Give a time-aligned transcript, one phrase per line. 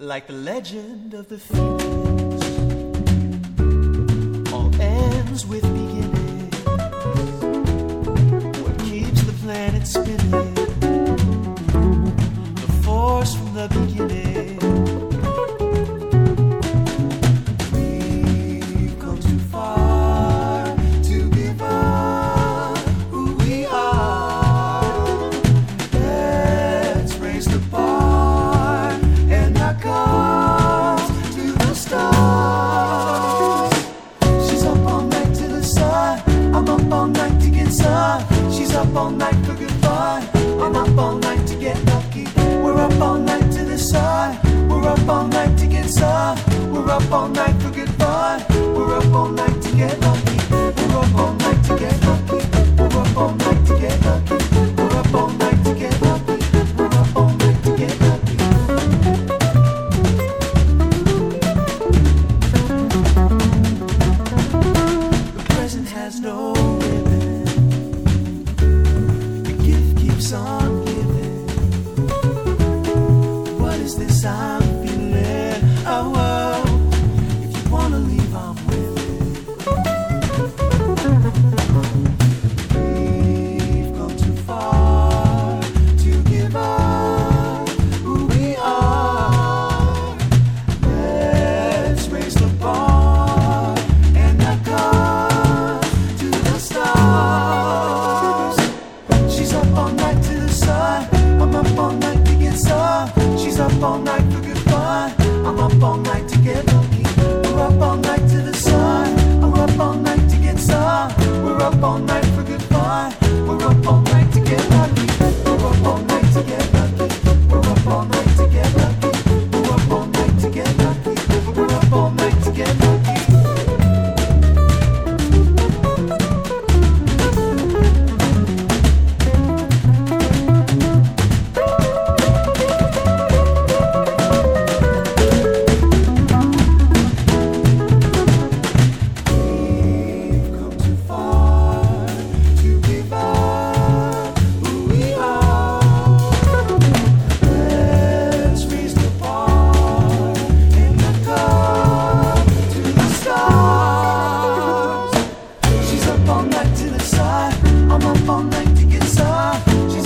[0.00, 2.46] like the legend of the phoenix
[4.50, 5.79] all ends with
[38.90, 40.28] up all night for good fun.
[40.60, 42.26] I'm up all night to get lucky.
[42.62, 44.38] We're up all night to the sun.
[44.68, 46.38] We're up all night to get sun.
[46.72, 48.44] We're up all night for good fun.
[48.74, 49.59] We're up all night.
[103.82, 104.19] all night.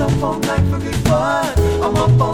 [0.00, 1.54] up all night for good fun.
[1.82, 2.29] I'm up all